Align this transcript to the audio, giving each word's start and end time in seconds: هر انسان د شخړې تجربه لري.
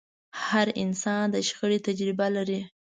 هر 0.47 0.67
انسان 0.83 1.25
د 1.33 1.35
شخړې 1.47 1.79
تجربه 1.87 2.27
لري. 2.35 2.61